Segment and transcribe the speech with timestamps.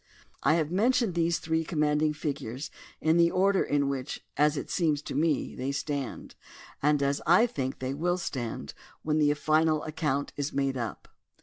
[0.41, 4.71] I have mentioned these three com manding figures in the order in which, as it
[4.71, 6.33] seems to me, they stand,
[6.81, 11.07] and as I think they will stand when the final account is made up.